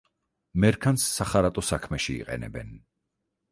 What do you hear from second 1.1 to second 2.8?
სახარატო საქმეში იყენებენ.